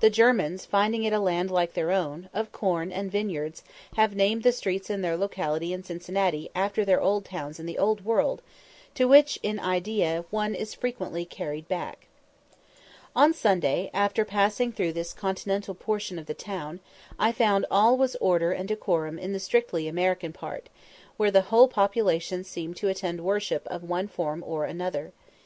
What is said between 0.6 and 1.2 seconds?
finding it a